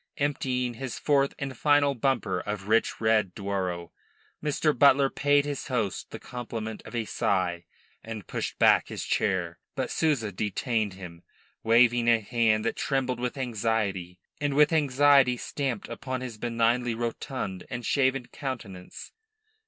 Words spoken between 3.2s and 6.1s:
Douro, Mr. Butler paid his host